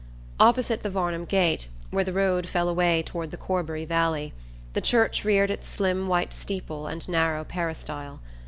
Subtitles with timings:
[0.39, 4.33] Opposite the Varnum gate, where the road fell away toward the Corbury valley,
[4.73, 8.19] the church reared its slim white steeple and narrow peristyle.